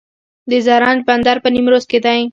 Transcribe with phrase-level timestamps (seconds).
[0.51, 2.21] د زرنج بندر په نیمروز کې دی